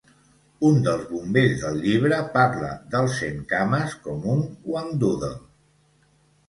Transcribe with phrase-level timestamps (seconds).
[0.69, 4.43] Un dels bombers del llibre parla del centcames com un
[4.73, 5.33] Whangdoodle.